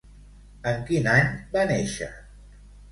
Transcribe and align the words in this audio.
En 0.71 0.81
quin 0.89 1.11
any 1.13 1.31
va 1.55 1.69
néixer? 1.75 2.13